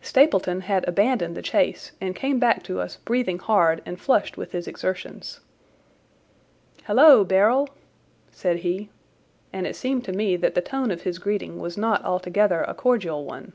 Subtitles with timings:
[0.00, 4.52] Stapleton had abandoned the chase and came back to us breathing hard and flushed with
[4.52, 5.40] his exertions.
[6.84, 7.68] "Halloa, Beryl!"
[8.32, 8.88] said he,
[9.52, 12.72] and it seemed to me that the tone of his greeting was not altogether a
[12.72, 13.52] cordial one.